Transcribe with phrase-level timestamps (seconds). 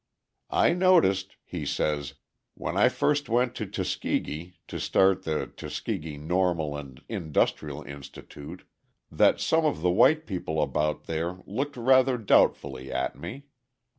[0.49, 2.15] "I noticed," he says,
[2.55, 8.63] "when I first went to Tuskegee to start the Tuskegee Normal and Industrial Institute,
[9.11, 13.43] that some of the white people about there looked rather doubtfully at me.